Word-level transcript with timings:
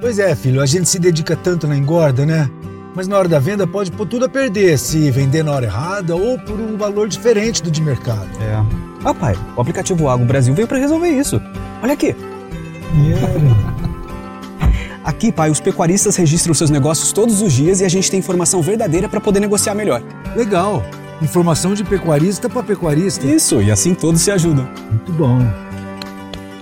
Pois 0.00 0.18
é, 0.18 0.34
filho, 0.34 0.60
a 0.60 0.66
gente 0.66 0.88
se 0.88 0.98
dedica 0.98 1.34
tanto 1.36 1.66
na 1.66 1.76
engorda, 1.76 2.24
né? 2.24 2.48
Mas 2.94 3.06
na 3.06 3.16
hora 3.18 3.28
da 3.28 3.38
venda 3.38 3.66
pode 3.66 3.90
pôr 3.90 4.06
tudo 4.06 4.24
a 4.24 4.28
perder 4.28 4.78
se 4.78 5.10
vender 5.10 5.42
na 5.42 5.52
hora 5.52 5.66
errada 5.66 6.16
ou 6.16 6.38
por 6.38 6.58
um 6.58 6.76
valor 6.76 7.08
diferente 7.08 7.62
do 7.62 7.70
de 7.70 7.82
mercado. 7.82 8.28
É. 8.40 8.64
Ah, 9.04 9.14
pai, 9.14 9.36
o 9.56 9.60
aplicativo 9.60 10.08
Agro 10.08 10.26
Brasil 10.26 10.54
veio 10.54 10.66
para 10.66 10.78
resolver 10.78 11.08
isso. 11.08 11.40
Olha 11.82 11.92
aqui. 11.92 12.14
Yeah. 12.96 13.78
Aqui, 15.04 15.32
pai, 15.32 15.50
os 15.50 15.58
pecuaristas 15.58 16.16
registram 16.16 16.52
seus 16.52 16.68
negócios 16.68 17.12
todos 17.12 17.40
os 17.40 17.50
dias 17.50 17.80
e 17.80 17.84
a 17.84 17.88
gente 17.88 18.10
tem 18.10 18.18
informação 18.18 18.60
verdadeira 18.60 19.08
para 19.08 19.18
poder 19.18 19.40
negociar 19.40 19.74
melhor. 19.74 20.02
Legal. 20.36 20.84
Informação 21.22 21.72
de 21.72 21.82
pecuarista 21.82 22.46
para 22.46 22.62
pecuarista. 22.62 23.26
Isso, 23.26 23.62
e 23.62 23.70
assim 23.70 23.94
todos 23.94 24.20
se 24.20 24.30
ajudam. 24.30 24.68
Muito 24.90 25.12
bom. 25.12 25.38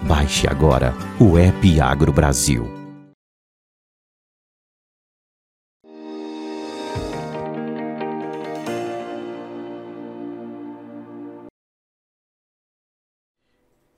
Baixe 0.02 0.46
agora 0.48 0.94
o 1.18 1.36
app 1.36 1.80
Agro 1.80 2.12
Brasil. 2.12 2.75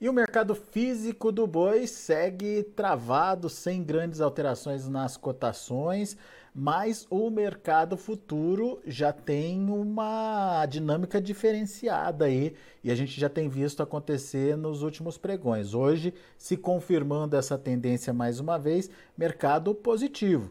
E 0.01 0.07
o 0.07 0.13
mercado 0.13 0.55
físico 0.55 1.29
do 1.29 1.45
boi 1.45 1.85
segue 1.85 2.63
travado, 2.63 3.49
sem 3.49 3.83
grandes 3.83 4.21
alterações 4.21 4.87
nas 4.87 5.17
cotações, 5.17 6.15
mas 6.55 7.05
o 7.09 7.29
mercado 7.29 7.97
futuro 7.97 8.79
já 8.85 9.11
tem 9.11 9.69
uma 9.69 10.65
dinâmica 10.67 11.19
diferenciada 11.19 12.25
aí 12.25 12.55
e 12.81 12.89
a 12.89 12.95
gente 12.95 13.19
já 13.19 13.27
tem 13.27 13.49
visto 13.49 13.83
acontecer 13.83 14.55
nos 14.55 14.83
últimos 14.83 15.17
pregões. 15.17 15.73
Hoje, 15.73 16.13
se 16.37 16.55
confirmando 16.55 17.35
essa 17.35 17.57
tendência 17.57 18.13
mais 18.13 18.39
uma 18.39 18.57
vez, 18.57 18.89
mercado 19.17 19.75
positivo. 19.75 20.49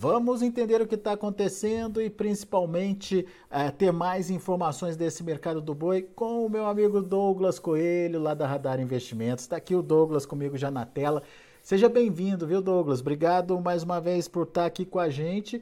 Vamos 0.00 0.42
entender 0.42 0.80
o 0.80 0.86
que 0.86 0.94
está 0.94 1.14
acontecendo 1.14 2.00
e 2.00 2.08
principalmente 2.08 3.26
é, 3.50 3.68
ter 3.68 3.90
mais 3.90 4.30
informações 4.30 4.96
desse 4.96 5.24
mercado 5.24 5.60
do 5.60 5.74
boi 5.74 6.02
com 6.14 6.46
o 6.46 6.48
meu 6.48 6.66
amigo 6.66 7.02
Douglas 7.02 7.58
Coelho, 7.58 8.20
lá 8.20 8.32
da 8.32 8.46
Radar 8.46 8.78
Investimentos. 8.78 9.42
Está 9.42 9.56
aqui 9.56 9.74
o 9.74 9.82
Douglas 9.82 10.24
comigo 10.24 10.56
já 10.56 10.70
na 10.70 10.86
tela. 10.86 11.24
Seja 11.60 11.88
bem-vindo, 11.88 12.46
viu, 12.46 12.62
Douglas? 12.62 13.00
Obrigado 13.00 13.60
mais 13.60 13.82
uma 13.82 14.00
vez 14.00 14.28
por 14.28 14.44
estar 14.44 14.60
tá 14.60 14.66
aqui 14.68 14.84
com 14.84 15.00
a 15.00 15.10
gente. 15.10 15.60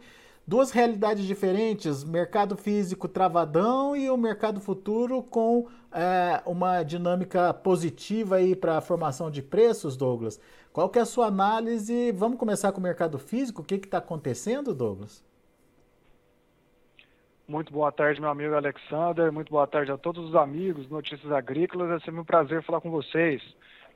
Duas 0.49 0.71
realidades 0.71 1.25
diferentes, 1.25 2.05
mercado 2.05 2.57
físico 2.57 3.09
travadão 3.09 3.97
e 3.97 4.09
o 4.09 4.17
mercado 4.17 4.61
futuro 4.61 5.21
com 5.21 5.67
é, 5.91 6.41
uma 6.47 6.85
dinâmica 6.85 7.53
positiva 7.53 8.37
aí 8.37 8.55
para 8.55 8.79
a 8.79 8.81
formação 8.81 9.29
de 9.29 9.43
preços, 9.43 9.97
Douglas. 9.97 10.41
Qual 10.73 10.89
que 10.89 11.01
é 11.01 11.03
a 11.03 11.05
sua 11.05 11.27
análise? 11.27 12.13
Vamos 12.13 12.39
começar 12.39 12.71
com 12.71 12.79
o 12.79 12.83
mercado 12.83 13.19
físico. 13.19 13.63
O 13.63 13.65
que 13.65 13.75
está 13.75 13.99
acontecendo, 13.99 14.73
Douglas? 14.73 15.25
Muito 17.49 17.73
boa 17.73 17.91
tarde, 17.91 18.21
meu 18.21 18.31
amigo 18.31 18.55
Alexander. 18.55 19.33
Muito 19.33 19.51
boa 19.51 19.67
tarde 19.67 19.91
a 19.91 19.99
todos 19.99 20.29
os 20.29 20.37
amigos 20.37 20.89
Notícias 20.89 21.33
Agrícolas. 21.33 21.91
É 21.91 22.05
sempre 22.05 22.21
um 22.21 22.25
prazer 22.25 22.63
falar 22.63 22.81
com 22.81 22.91
vocês. 22.93 23.43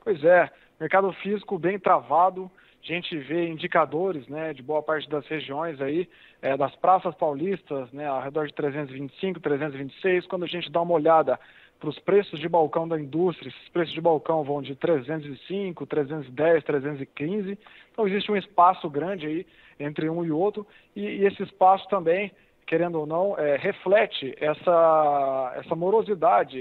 Pois 0.03 0.21
é, 0.21 0.51
mercado 0.77 1.13
físico 1.13 1.57
bem 1.57 1.79
travado. 1.79 2.51
A 2.83 2.87
gente 2.87 3.15
vê 3.15 3.47
indicadores 3.47 4.27
né, 4.27 4.53
de 4.53 4.63
boa 4.63 4.81
parte 4.81 5.07
das 5.07 5.25
regiões 5.27 5.79
aí, 5.79 6.09
é, 6.41 6.57
das 6.57 6.75
praças 6.77 7.13
paulistas, 7.13 7.91
né, 7.91 8.07
ao 8.07 8.21
redor 8.21 8.47
de 8.47 8.53
325, 8.53 9.39
326. 9.39 10.25
Quando 10.25 10.45
a 10.45 10.47
gente 10.47 10.71
dá 10.71 10.81
uma 10.81 10.95
olhada 10.95 11.39
para 11.79 11.89
os 11.89 11.99
preços 11.99 12.39
de 12.39 12.49
balcão 12.49 12.87
da 12.87 12.99
indústria, 12.99 13.49
esses 13.49 13.69
preços 13.69 13.93
de 13.93 14.01
balcão 14.01 14.43
vão 14.43 14.63
de 14.63 14.75
305, 14.75 15.85
310, 15.85 16.63
315. 16.63 17.57
Então 17.91 18.07
existe 18.07 18.31
um 18.31 18.37
espaço 18.37 18.89
grande 18.89 19.27
aí 19.27 19.47
entre 19.79 20.09
um 20.09 20.25
e 20.25 20.31
outro 20.31 20.65
e, 20.95 21.01
e 21.01 21.25
esse 21.25 21.43
espaço 21.43 21.87
também, 21.87 22.31
querendo 22.65 22.99
ou 22.99 23.05
não, 23.05 23.37
é, 23.37 23.57
reflete 23.57 24.35
essa, 24.39 25.53
essa 25.55 25.75
morosidade, 25.75 26.57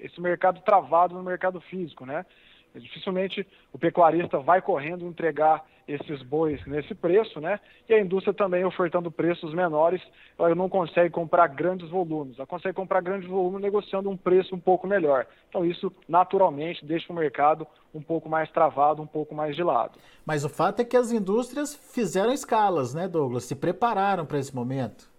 esse 0.00 0.20
mercado 0.20 0.60
travado 0.62 1.14
no 1.14 1.22
mercado 1.22 1.60
físico, 1.60 2.04
né? 2.04 2.26
Dificilmente 2.74 3.46
o 3.72 3.78
pecuarista 3.78 4.38
vai 4.38 4.62
correndo 4.62 5.06
entregar 5.06 5.64
esses 5.88 6.22
bois 6.22 6.64
nesse 6.66 6.94
preço, 6.94 7.40
né? 7.40 7.58
E 7.88 7.94
a 7.94 8.00
indústria 8.00 8.32
também 8.32 8.64
ofertando 8.64 9.10
preços 9.10 9.52
menores, 9.52 10.00
ela 10.38 10.54
não 10.54 10.68
consegue 10.68 11.10
comprar 11.10 11.48
grandes 11.48 11.88
volumes, 11.90 12.38
ela 12.38 12.46
consegue 12.46 12.74
comprar 12.74 13.00
grandes 13.00 13.28
volumes 13.28 13.60
negociando 13.60 14.08
um 14.08 14.16
preço 14.16 14.54
um 14.54 14.60
pouco 14.60 14.86
melhor. 14.86 15.26
Então 15.48 15.64
isso 15.64 15.92
naturalmente 16.08 16.84
deixa 16.84 17.12
o 17.12 17.16
mercado 17.16 17.66
um 17.92 18.00
pouco 18.00 18.28
mais 18.28 18.48
travado, 18.52 19.02
um 19.02 19.06
pouco 19.06 19.34
mais 19.34 19.56
de 19.56 19.64
lado. 19.64 19.98
Mas 20.24 20.44
o 20.44 20.48
fato 20.48 20.80
é 20.80 20.84
que 20.84 20.96
as 20.96 21.10
indústrias 21.10 21.74
fizeram 21.74 22.32
escalas, 22.32 22.94
né, 22.94 23.08
Douglas? 23.08 23.44
Se 23.44 23.56
prepararam 23.56 24.24
para 24.24 24.38
esse 24.38 24.54
momento. 24.54 25.10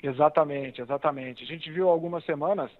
Exatamente, 0.00 0.80
exatamente. 0.80 1.42
A 1.42 1.46
gente 1.46 1.70
viu 1.72 1.88
algumas 1.88 2.24
semanas 2.24 2.70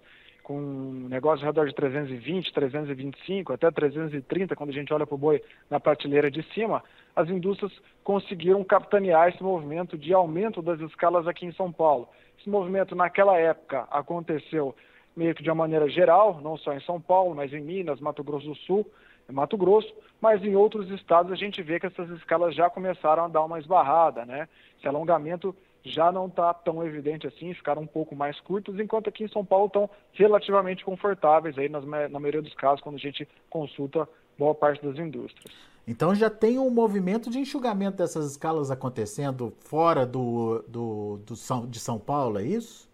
com 0.49 1.07
negócio 1.07 1.45
ao 1.45 1.51
redor 1.53 1.67
de 1.67 1.75
320, 1.75 2.51
325, 2.51 3.53
até 3.53 3.69
330, 3.69 4.55
quando 4.55 4.71
a 4.71 4.73
gente 4.73 4.91
olha 4.91 5.05
para 5.05 5.13
o 5.13 5.17
boi 5.17 5.43
na 5.69 5.79
prateleira 5.79 6.31
de 6.31 6.41
cima, 6.55 6.83
as 7.15 7.29
indústrias 7.29 7.71
conseguiram 8.03 8.63
capitanear 8.63 9.29
esse 9.29 9.43
movimento 9.43 9.95
de 9.95 10.11
aumento 10.11 10.59
das 10.59 10.79
escalas 10.79 11.27
aqui 11.27 11.45
em 11.45 11.51
São 11.51 11.71
Paulo. 11.71 12.09
Esse 12.39 12.49
movimento, 12.49 12.95
naquela 12.95 13.37
época, 13.37 13.87
aconteceu 13.91 14.75
meio 15.15 15.35
que 15.35 15.43
de 15.43 15.51
uma 15.51 15.55
maneira 15.55 15.87
geral, 15.87 16.41
não 16.41 16.57
só 16.57 16.73
em 16.73 16.81
São 16.81 16.99
Paulo, 16.99 17.35
mas 17.35 17.53
em 17.53 17.61
Minas, 17.61 17.99
Mato 17.99 18.23
Grosso 18.23 18.47
do 18.47 18.55
Sul, 18.55 18.89
Mato 19.31 19.55
Grosso, 19.55 19.93
mas 20.19 20.43
em 20.43 20.55
outros 20.55 20.89
estados 20.89 21.31
a 21.31 21.35
gente 21.35 21.61
vê 21.61 21.79
que 21.79 21.85
essas 21.85 22.09
escalas 22.09 22.55
já 22.55 22.71
começaram 22.71 23.25
a 23.25 23.27
dar 23.27 23.43
uma 23.43 23.59
esbarrada, 23.59 24.25
né? 24.25 24.49
Esse 24.79 24.87
alongamento 24.87 25.55
já 25.83 26.11
não 26.11 26.27
está 26.27 26.53
tão 26.53 26.85
evidente 26.85 27.25
assim, 27.25 27.53
ficaram 27.53 27.81
um 27.81 27.87
pouco 27.87 28.15
mais 28.15 28.39
curtos, 28.41 28.79
enquanto 28.79 29.07
aqui 29.07 29.23
em 29.23 29.29
São 29.29 29.45
Paulo 29.45 29.67
estão 29.67 29.89
relativamente 30.13 30.83
confortáveis 30.83 31.57
aí 31.57 31.69
nas, 31.69 31.85
na 31.85 32.19
maioria 32.19 32.41
dos 32.41 32.53
casos 32.53 32.81
quando 32.81 32.95
a 32.95 32.99
gente 32.99 33.27
consulta 33.49 34.07
boa 34.37 34.53
parte 34.53 34.85
das 34.85 34.97
indústrias. 34.97 35.53
Então 35.87 36.13
já 36.13 36.29
tem 36.29 36.59
um 36.59 36.69
movimento 36.69 37.29
de 37.29 37.39
enxugamento 37.39 37.97
dessas 37.97 38.31
escalas 38.31 38.69
acontecendo 38.69 39.51
fora 39.61 40.05
do, 40.05 40.63
do, 40.67 41.17
do 41.25 41.35
São, 41.35 41.65
de 41.65 41.79
São 41.79 41.97
Paulo, 41.97 42.39
é 42.39 42.43
isso? 42.43 42.87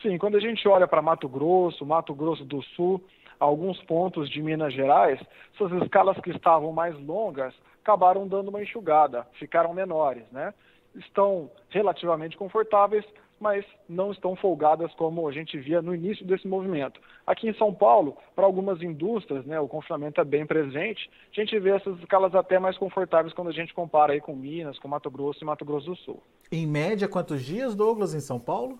Sim, 0.00 0.18
quando 0.18 0.36
a 0.36 0.40
gente 0.40 0.66
olha 0.68 0.86
para 0.86 1.02
Mato 1.02 1.28
Grosso, 1.28 1.84
Mato 1.84 2.14
Grosso 2.14 2.44
do 2.44 2.62
Sul, 2.62 3.02
alguns 3.38 3.80
pontos 3.82 4.28
de 4.30 4.42
Minas 4.42 4.72
Gerais, 4.72 5.20
essas 5.54 5.82
escalas 5.82 6.18
que 6.18 6.30
estavam 6.30 6.72
mais 6.72 6.98
longas 6.98 7.54
acabaram 7.82 8.26
dando 8.26 8.48
uma 8.48 8.62
enxugada, 8.62 9.26
ficaram 9.38 9.74
menores, 9.74 10.24
né? 10.32 10.54
Estão 10.96 11.50
relativamente 11.68 12.36
confortáveis, 12.36 13.04
mas 13.40 13.64
não 13.88 14.12
estão 14.12 14.36
folgadas 14.36 14.92
como 14.94 15.28
a 15.28 15.32
gente 15.32 15.58
via 15.58 15.82
no 15.82 15.94
início 15.94 16.24
desse 16.24 16.46
movimento. 16.46 17.00
Aqui 17.26 17.48
em 17.48 17.54
São 17.54 17.74
Paulo, 17.74 18.16
para 18.34 18.46
algumas 18.46 18.80
indústrias, 18.80 19.44
né, 19.44 19.58
o 19.60 19.68
confinamento 19.68 20.20
é 20.20 20.24
bem 20.24 20.46
presente, 20.46 21.10
a 21.30 21.40
gente 21.40 21.58
vê 21.58 21.70
essas 21.70 21.98
escalas 21.98 22.34
até 22.34 22.58
mais 22.58 22.78
confortáveis 22.78 23.34
quando 23.34 23.48
a 23.48 23.52
gente 23.52 23.74
compara 23.74 24.12
aí 24.12 24.20
com 24.20 24.34
Minas, 24.34 24.78
com 24.78 24.88
Mato 24.88 25.10
Grosso 25.10 25.42
e 25.42 25.44
Mato 25.44 25.64
Grosso 25.64 25.86
do 25.86 25.96
Sul. 25.96 26.22
Em 26.50 26.66
média, 26.66 27.08
quantos 27.08 27.44
dias, 27.44 27.74
Douglas, 27.74 28.14
em 28.14 28.20
São 28.20 28.38
Paulo? 28.38 28.78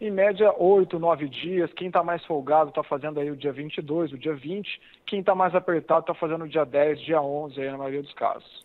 Em 0.00 0.10
média, 0.10 0.52
oito, 0.58 0.98
nove 0.98 1.28
dias. 1.28 1.72
Quem 1.72 1.86
está 1.86 2.02
mais 2.02 2.24
folgado 2.24 2.70
está 2.70 2.82
fazendo 2.82 3.20
aí 3.20 3.30
o 3.30 3.36
dia 3.36 3.52
22, 3.52 4.12
o 4.12 4.18
dia 4.18 4.34
20. 4.34 4.80
Quem 5.06 5.20
está 5.20 5.34
mais 5.34 5.54
apertado 5.54 6.00
está 6.00 6.14
fazendo 6.14 6.44
o 6.44 6.48
dia 6.48 6.64
10, 6.64 7.00
dia 7.00 7.22
11, 7.22 7.60
aí 7.60 7.70
na 7.70 7.78
maioria 7.78 8.02
dos 8.02 8.12
casos. 8.12 8.64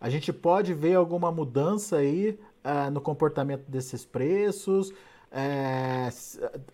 A 0.00 0.08
gente 0.08 0.32
pode 0.32 0.72
ver 0.72 0.94
alguma 0.94 1.30
mudança 1.30 1.96
aí 1.96 2.38
uh, 2.64 2.90
no 2.90 3.00
comportamento 3.00 3.68
desses 3.68 4.04
preços. 4.04 4.92
É, 5.32 6.08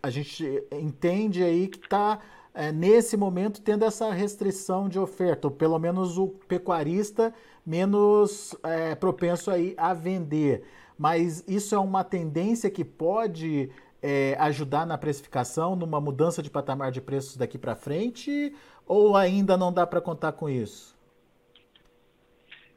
a 0.02 0.08
gente 0.08 0.64
entende 0.72 1.42
aí 1.42 1.68
que 1.68 1.76
está 1.76 2.20
é, 2.54 2.72
nesse 2.72 3.14
momento 3.16 3.60
tendo 3.60 3.84
essa 3.84 4.10
restrição 4.10 4.88
de 4.88 4.98
oferta, 4.98 5.48
ou 5.48 5.50
pelo 5.50 5.78
menos 5.78 6.16
o 6.16 6.28
pecuarista 6.28 7.34
menos 7.66 8.54
propenso 8.98 9.50
aí 9.50 9.74
a 9.76 9.92
vender. 9.92 10.62
Mas 10.96 11.44
isso 11.46 11.74
é 11.74 11.78
uma 11.78 12.02
tendência 12.02 12.70
que 12.70 12.84
pode 12.84 13.70
é, 14.02 14.36
ajudar 14.38 14.86
na 14.86 14.96
precificação, 14.96 15.76
numa 15.76 16.00
mudança 16.00 16.42
de 16.42 16.48
patamar 16.48 16.90
de 16.90 17.00
preços 17.00 17.36
daqui 17.36 17.58
para 17.58 17.74
frente, 17.74 18.54
ou 18.86 19.16
ainda 19.16 19.56
não 19.56 19.72
dá 19.72 19.86
para 19.86 20.00
contar 20.00 20.32
com 20.32 20.48
isso? 20.48 20.95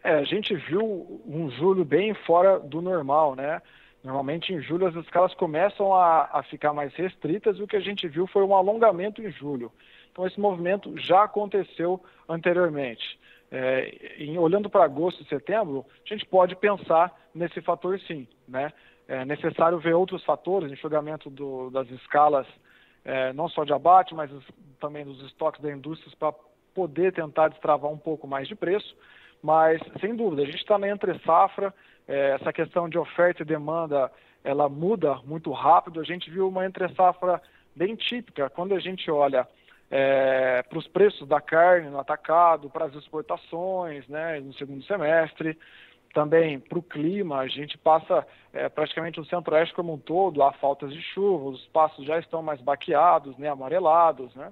É, 0.03 0.13
a 0.15 0.23
gente 0.23 0.55
viu 0.55 1.21
um 1.25 1.49
julho 1.51 1.83
bem 1.83 2.13
fora 2.13 2.59
do 2.59 2.81
normal, 2.81 3.35
né? 3.35 3.61
Normalmente 4.03 4.53
em 4.53 4.61
julho 4.61 4.87
as 4.87 4.95
escalas 4.95 5.33
começam 5.33 5.93
a, 5.93 6.29
a 6.31 6.43
ficar 6.43 6.73
mais 6.73 6.93
restritas 6.95 7.57
e 7.57 7.63
o 7.63 7.67
que 7.67 7.75
a 7.75 7.81
gente 7.81 8.07
viu 8.07 8.25
foi 8.27 8.43
um 8.43 8.55
alongamento 8.55 9.21
em 9.21 9.29
julho. 9.29 9.71
Então 10.11 10.25
esse 10.25 10.39
movimento 10.39 10.97
já 10.97 11.23
aconteceu 11.23 12.01
anteriormente. 12.27 13.19
É, 13.51 14.15
em, 14.17 14.37
olhando 14.37 14.69
para 14.69 14.85
agosto 14.85 15.21
e 15.21 15.27
setembro, 15.27 15.85
a 16.05 16.13
gente 16.13 16.25
pode 16.25 16.55
pensar 16.55 17.13
nesse 17.33 17.61
fator 17.61 17.99
sim. 18.01 18.27
Né? 18.47 18.71
É 19.07 19.25
necessário 19.25 19.79
ver 19.79 19.95
outros 19.95 20.23
fatores, 20.23 20.71
enxugamento 20.71 21.29
do, 21.29 21.69
das 21.69 21.89
escalas, 21.89 22.47
é, 23.03 23.33
não 23.33 23.49
só 23.49 23.63
de 23.65 23.73
abate, 23.73 24.13
mas 24.13 24.31
também 24.79 25.03
dos 25.03 25.21
estoques 25.23 25.61
da 25.61 25.71
indústria 25.71 26.15
para 26.17 26.33
poder 26.73 27.11
tentar 27.11 27.49
destravar 27.49 27.91
um 27.91 27.97
pouco 27.97 28.27
mais 28.27 28.47
de 28.47 28.55
preço, 28.55 28.95
mas 29.41 29.81
sem 29.99 30.15
dúvida, 30.15 30.43
a 30.43 30.45
gente 30.45 30.57
está 30.57 30.77
na 30.77 30.89
entre 30.89 31.17
safra, 31.19 31.73
é, 32.07 32.31
essa 32.31 32.51
questão 32.51 32.89
de 32.89 32.97
oferta 32.97 33.43
e 33.43 33.45
demanda, 33.45 34.11
ela 34.43 34.67
muda 34.67 35.15
muito 35.25 35.51
rápido, 35.51 35.99
a 35.99 36.03
gente 36.03 36.29
viu 36.29 36.47
uma 36.47 36.65
entre 36.65 36.87
safra 36.95 37.41
bem 37.75 37.95
típica, 37.95 38.49
quando 38.49 38.73
a 38.73 38.79
gente 38.79 39.09
olha 39.09 39.47
é, 39.89 40.63
para 40.63 40.77
os 40.77 40.87
preços 40.87 41.27
da 41.27 41.41
carne 41.41 41.89
no 41.89 41.99
atacado, 41.99 42.69
para 42.69 42.85
as 42.85 42.95
exportações 42.95 44.07
né, 44.07 44.39
no 44.39 44.53
segundo 44.53 44.83
semestre, 44.83 45.57
também 46.13 46.59
para 46.59 46.79
o 46.79 46.83
clima, 46.83 47.39
a 47.39 47.47
gente 47.47 47.77
passa 47.77 48.25
é, 48.51 48.67
praticamente 48.67 49.19
o 49.19 49.25
centro-oeste 49.25 49.73
como 49.75 49.93
um 49.93 49.97
todo, 49.97 50.41
há 50.41 50.51
faltas 50.53 50.91
de 50.91 51.01
chuva, 51.01 51.49
os 51.49 51.65
pastos 51.67 52.05
já 52.05 52.17
estão 52.19 52.41
mais 52.41 52.59
baqueados, 52.61 53.37
né, 53.37 53.49
amarelados, 53.49 54.33
né? 54.35 54.51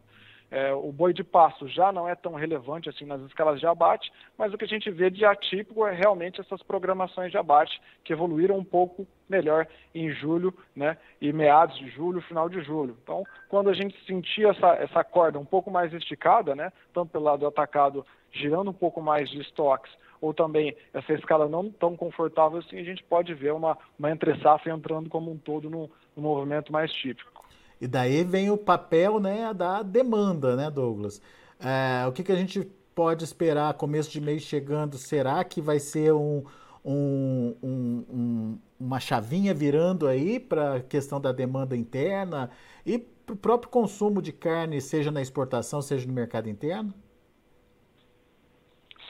É, 0.50 0.74
o 0.74 0.92
boi 0.94 1.14
de 1.14 1.24
pasto 1.24 1.68
já 1.68 1.92
não 1.92 2.08
é 2.08 2.16
tão 2.16 2.34
relevante 2.34 2.88
assim 2.88 3.06
nas 3.06 3.22
escalas 3.22 3.60
de 3.60 3.68
abate, 3.68 4.12
mas 4.38 4.54
o 4.54 4.58
que 4.58 4.64
a 4.64 4.68
gente 4.68 4.90
vê 4.90 5.10
de 5.10 5.26
atípico 5.26 5.86
é 5.86 5.94
realmente 5.94 6.40
essas 6.40 6.64
programações 6.64 7.32
de 7.32 7.38
abate 7.38 7.82
que 8.04 8.14
evoluíram 8.14 8.58
um 8.58 8.64
pouco 8.64 9.06
melhor 9.28 9.68
em 9.94 10.10
julho, 10.12 10.54
né, 10.74 10.98
e 11.20 11.34
meados 11.34 11.78
de 11.78 11.90
julho, 11.90 12.22
final 12.22 12.48
de 12.48 12.62
julho. 12.62 12.98
Então, 13.04 13.26
quando 13.50 13.70
a 13.70 13.74
gente 13.74 13.98
sentia 14.06 14.50
essa, 14.50 14.74
essa 14.76 15.04
corda 15.04 15.38
um 15.38 15.46
pouco 15.46 15.70
mais 15.70 15.94
esticada, 15.94 16.56
né, 16.56 16.72
tanto 16.94 17.12
pelo 17.12 17.26
lado 17.26 17.40
do 17.40 17.48
atacado 17.48 18.06
girando 18.32 18.70
um 18.70 18.74
pouco 18.74 19.02
mais 19.02 19.30
de 19.30 19.42
estoques, 19.42 19.92
ou 20.22 20.34
também 20.34 20.76
essa 20.94 21.14
escala 21.14 21.48
não 21.48 21.70
tão 21.70 21.96
confortável 21.96 22.60
assim, 22.60 22.80
a 22.80 22.84
gente 22.84 23.04
pode 23.04 23.34
ver 23.34 23.54
uma, 23.54 23.78
uma 24.00 24.12
entre-safra 24.12 24.74
entrando 24.74 25.10
como 25.10 25.30
um 25.32 25.38
todo 25.38 25.70
no, 25.70 25.90
no 26.16 26.24
movimento 26.24 26.72
mais 26.72 26.92
típico. 26.92 27.37
E 27.80 27.88
daí 27.88 28.24
vem 28.24 28.50
o 28.50 28.58
papel 28.58 29.20
né, 29.20 29.54
da 29.54 29.84
demanda, 29.84 30.56
né, 30.56 30.70
Douglas? 30.70 31.22
É, 31.60 32.08
o 32.08 32.12
que, 32.12 32.24
que 32.24 32.32
a 32.32 32.36
gente 32.36 32.64
pode 32.96 33.24
esperar 33.24 33.74
começo 33.76 34.10
de 34.10 34.20
mês 34.20 34.42
chegando? 34.42 34.98
Será 34.98 35.44
que 35.44 35.62
vai 35.62 35.80
ser 35.80 36.14
um, 36.14 36.44
um, 36.84 37.56
um, 37.62 38.58
uma 38.80 39.00
chavinha 39.00 39.54
virando 39.54 40.08
aí 40.08 40.40
para 40.40 40.76
a 40.76 40.80
questão 40.80 41.22
da 41.22 41.32
demanda 41.32 41.76
interna 41.76 42.50
e 42.86 42.98
para 42.98 43.34
o 43.34 43.38
próprio 43.38 43.70
consumo 43.70 44.22
de 44.22 44.32
carne, 44.32 44.80
seja 44.80 45.12
na 45.12 45.22
exportação, 45.22 45.82
seja 45.82 46.08
no 46.08 46.14
mercado 46.14 46.50
interno? 46.50 46.94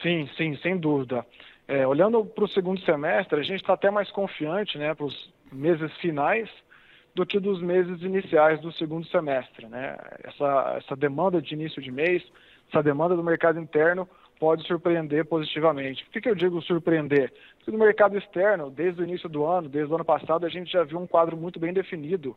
Sim, 0.02 0.28
sim, 0.36 0.56
sem 0.56 0.76
dúvida. 0.76 1.24
É, 1.66 1.86
olhando 1.86 2.24
para 2.24 2.44
o 2.44 2.48
segundo 2.48 2.80
semestre, 2.80 3.38
a 3.38 3.42
gente 3.42 3.60
está 3.60 3.74
até 3.74 3.90
mais 3.90 4.10
confiante 4.10 4.76
né, 4.76 4.94
para 4.94 5.06
os 5.06 5.32
meses 5.52 5.92
finais 5.98 6.48
do 7.18 7.26
que 7.26 7.40
dos 7.40 7.60
meses 7.60 8.00
iniciais 8.00 8.60
do 8.60 8.70
segundo 8.70 9.04
semestre. 9.08 9.66
Né? 9.66 9.96
Essa, 10.22 10.76
essa 10.78 10.94
demanda 10.94 11.42
de 11.42 11.52
início 11.52 11.82
de 11.82 11.90
mês, 11.90 12.22
essa 12.68 12.80
demanda 12.80 13.16
do 13.16 13.24
mercado 13.24 13.58
interno 13.58 14.08
pode 14.38 14.64
surpreender 14.68 15.24
positivamente. 15.24 16.04
Por 16.04 16.12
que, 16.12 16.20
que 16.20 16.30
eu 16.30 16.36
digo 16.36 16.62
surpreender? 16.62 17.32
Porque 17.56 17.72
no 17.72 17.78
mercado 17.78 18.16
externo, 18.16 18.70
desde 18.70 19.02
o 19.02 19.04
início 19.04 19.28
do 19.28 19.44
ano, 19.44 19.68
desde 19.68 19.90
o 19.90 19.96
ano 19.96 20.04
passado, 20.04 20.46
a 20.46 20.48
gente 20.48 20.70
já 20.70 20.84
viu 20.84 20.96
um 21.00 21.08
quadro 21.08 21.36
muito 21.36 21.58
bem 21.58 21.72
definido. 21.72 22.36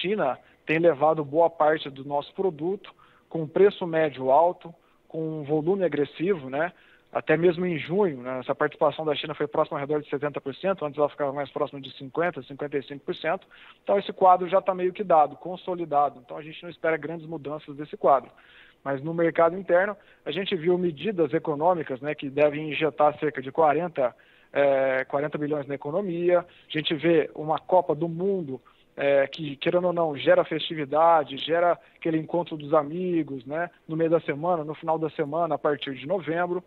China 0.00 0.38
tem 0.64 0.78
levado 0.78 1.24
boa 1.24 1.50
parte 1.50 1.90
do 1.90 2.04
nosso 2.04 2.32
produto 2.32 2.94
com 3.28 3.44
preço 3.48 3.84
médio 3.88 4.30
alto, 4.30 4.72
com 5.08 5.40
um 5.40 5.42
volume 5.42 5.82
agressivo, 5.82 6.48
né? 6.48 6.72
Até 7.12 7.36
mesmo 7.36 7.66
em 7.66 7.78
junho, 7.78 8.22
né, 8.22 8.40
essa 8.40 8.54
participação 8.54 9.04
da 9.04 9.14
China 9.14 9.34
foi 9.34 9.46
próxima 9.46 9.78
ao 9.78 9.86
redor 9.86 10.00
de 10.00 10.08
70%, 10.08 10.82
antes 10.82 10.98
ela 10.98 11.10
ficava 11.10 11.32
mais 11.32 11.50
próxima 11.50 11.78
de 11.78 11.90
50%, 11.90 12.42
55%. 12.46 13.40
Então 13.82 13.98
esse 13.98 14.12
quadro 14.14 14.48
já 14.48 14.60
está 14.60 14.74
meio 14.74 14.94
que 14.94 15.04
dado, 15.04 15.36
consolidado. 15.36 16.20
Então 16.24 16.38
a 16.38 16.42
gente 16.42 16.62
não 16.62 16.70
espera 16.70 16.96
grandes 16.96 17.26
mudanças 17.26 17.76
desse 17.76 17.98
quadro. 17.98 18.30
Mas 18.82 19.02
no 19.02 19.12
mercado 19.12 19.56
interno, 19.58 19.96
a 20.24 20.30
gente 20.30 20.56
viu 20.56 20.76
medidas 20.78 21.32
econômicas 21.34 22.00
né, 22.00 22.14
que 22.14 22.30
devem 22.30 22.70
injetar 22.70 23.16
cerca 23.18 23.42
de 23.42 23.52
40, 23.52 24.16
é, 24.52 25.04
40 25.04 25.38
bilhões 25.38 25.66
na 25.66 25.74
economia. 25.74 26.40
A 26.40 26.78
gente 26.78 26.94
vê 26.94 27.30
uma 27.34 27.58
Copa 27.58 27.94
do 27.94 28.08
Mundo 28.08 28.60
é, 28.96 29.26
que, 29.26 29.56
querendo 29.56 29.86
ou 29.86 29.92
não, 29.92 30.16
gera 30.16 30.44
festividade, 30.44 31.36
gera 31.36 31.78
aquele 31.94 32.18
encontro 32.18 32.56
dos 32.56 32.74
amigos, 32.74 33.44
né, 33.44 33.70
no 33.86 33.96
meio 33.96 34.10
da 34.10 34.20
semana, 34.20 34.64
no 34.64 34.74
final 34.74 34.98
da 34.98 35.10
semana, 35.10 35.54
a 35.54 35.58
partir 35.58 35.94
de 35.94 36.06
novembro. 36.06 36.64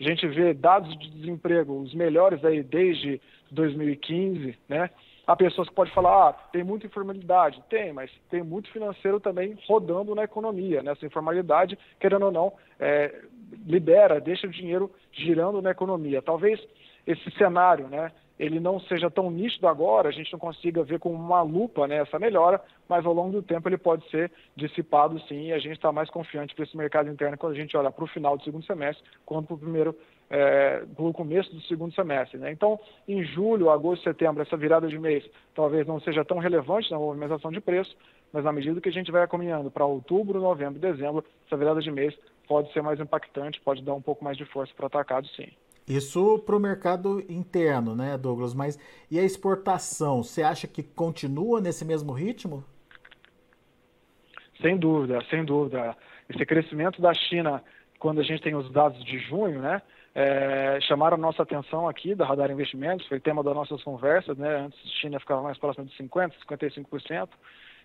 A 0.00 0.02
gente 0.02 0.26
vê 0.26 0.52
dados 0.52 0.96
de 0.98 1.10
desemprego 1.10 1.80
os 1.80 1.94
melhores 1.94 2.44
aí 2.44 2.62
desde 2.62 3.20
2015, 3.50 4.58
né? 4.68 4.90
Há 5.26 5.34
pessoas 5.34 5.68
que 5.68 5.74
podem 5.74 5.94
falar, 5.94 6.28
ah, 6.28 6.32
tem 6.52 6.62
muita 6.62 6.86
informalidade. 6.86 7.62
Tem, 7.70 7.92
mas 7.92 8.10
tem 8.28 8.42
muito 8.42 8.70
financeiro 8.70 9.18
também 9.18 9.56
rodando 9.66 10.14
na 10.14 10.24
economia. 10.24 10.82
Nessa 10.82 11.00
né? 11.02 11.06
informalidade, 11.06 11.78
querendo 11.98 12.26
ou 12.26 12.32
não, 12.32 12.52
é, 12.78 13.22
libera, 13.66 14.20
deixa 14.20 14.46
o 14.46 14.50
dinheiro 14.50 14.90
girando 15.12 15.62
na 15.62 15.70
economia. 15.70 16.20
Talvez 16.20 16.60
esse 17.06 17.30
cenário, 17.38 17.88
né, 17.88 18.12
ele 18.38 18.58
não 18.58 18.80
seja 18.80 19.10
tão 19.10 19.30
nítido 19.30 19.68
agora, 19.68 20.08
a 20.08 20.12
gente 20.12 20.32
não 20.32 20.38
consiga 20.38 20.82
ver 20.82 20.98
com 20.98 21.12
uma 21.12 21.42
lupa 21.42 21.86
né, 21.86 21.98
essa 21.98 22.18
melhora, 22.18 22.60
mas 22.88 23.06
ao 23.06 23.12
longo 23.12 23.30
do 23.30 23.42
tempo 23.42 23.68
ele 23.68 23.78
pode 23.78 24.08
ser 24.10 24.30
dissipado 24.56 25.18
sim, 25.28 25.46
e 25.46 25.52
a 25.52 25.58
gente 25.58 25.76
está 25.76 25.92
mais 25.92 26.10
confiante 26.10 26.54
para 26.54 26.64
esse 26.64 26.76
mercado 26.76 27.08
interno 27.08 27.38
quando 27.38 27.52
a 27.52 27.56
gente 27.56 27.76
olha 27.76 27.90
para 27.90 28.04
o 28.04 28.08
final 28.08 28.36
do 28.36 28.42
segundo 28.42 28.64
semestre, 28.64 29.04
quanto 29.24 29.46
para 29.46 29.54
o 29.54 29.58
primeiro, 29.58 29.96
é, 30.28 30.84
para 30.94 31.04
o 31.04 31.12
começo 31.12 31.54
do 31.54 31.60
segundo 31.62 31.94
semestre. 31.94 32.38
Né? 32.38 32.50
Então, 32.50 32.78
em 33.06 33.22
julho, 33.24 33.70
agosto, 33.70 34.02
setembro, 34.02 34.42
essa 34.42 34.56
virada 34.56 34.88
de 34.88 34.98
mês 34.98 35.24
talvez 35.54 35.86
não 35.86 36.00
seja 36.00 36.24
tão 36.24 36.38
relevante 36.38 36.90
na 36.90 36.98
movimentação 36.98 37.52
de 37.52 37.60
preço, 37.60 37.96
mas 38.32 38.42
na 38.42 38.52
medida 38.52 38.80
que 38.80 38.88
a 38.88 38.92
gente 38.92 39.12
vai 39.12 39.26
caminhando 39.28 39.70
para 39.70 39.86
outubro, 39.86 40.40
novembro, 40.40 40.80
dezembro, 40.80 41.24
essa 41.46 41.56
virada 41.56 41.80
de 41.80 41.90
mês 41.90 42.12
pode 42.48 42.72
ser 42.72 42.82
mais 42.82 42.98
impactante, 42.98 43.60
pode 43.60 43.82
dar 43.82 43.94
um 43.94 44.02
pouco 44.02 44.24
mais 44.24 44.36
de 44.36 44.44
força 44.44 44.72
para 44.74 44.84
o 44.84 44.86
atacado, 44.86 45.28
sim. 45.28 45.48
Isso 45.86 46.38
para 46.38 46.56
o 46.56 46.60
mercado 46.60 47.20
interno, 47.28 47.94
né, 47.94 48.16
Douglas? 48.16 48.54
Mas 48.54 48.78
e 49.10 49.18
a 49.18 49.22
exportação? 49.22 50.22
Você 50.22 50.42
acha 50.42 50.66
que 50.66 50.82
continua 50.82 51.60
nesse 51.60 51.84
mesmo 51.84 52.12
ritmo? 52.12 52.64
Sem 54.62 54.78
dúvida, 54.78 55.22
sem 55.28 55.44
dúvida. 55.44 55.94
Esse 56.28 56.46
crescimento 56.46 57.02
da 57.02 57.12
China, 57.12 57.62
quando 57.98 58.20
a 58.20 58.24
gente 58.24 58.42
tem 58.42 58.54
os 58.54 58.70
dados 58.72 59.04
de 59.04 59.18
junho, 59.18 59.60
né, 59.60 59.82
é, 60.14 60.78
chamaram 60.82 61.16
a 61.16 61.20
nossa 61.20 61.42
atenção 61.42 61.88
aqui 61.88 62.14
da 62.14 62.24
Radar 62.24 62.50
Investimentos, 62.50 63.06
foi 63.08 63.18
tema 63.18 63.42
das 63.42 63.54
nossas 63.54 63.82
conversas, 63.82 64.38
né? 64.38 64.60
Antes 64.60 64.78
a 64.78 65.00
China 65.00 65.18
ficava 65.18 65.42
mais 65.42 65.58
próxima 65.58 65.84
de 65.84 65.92
50%, 65.96 66.32
55%. 66.48 67.28